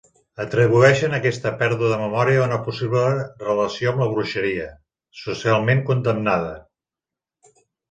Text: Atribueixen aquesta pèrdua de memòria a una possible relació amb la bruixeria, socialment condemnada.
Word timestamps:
Atribueixen 0.43 1.11
aquesta 1.17 1.51
pèrdua 1.59 1.91
de 1.91 1.99
memòria 2.03 2.39
a 2.45 2.45
una 2.47 2.57
possible 2.69 3.03
relació 3.45 3.93
amb 3.93 4.03
la 4.05 4.09
bruixeria, 4.15 4.67
socialment 5.27 5.87
condemnada. 5.93 6.53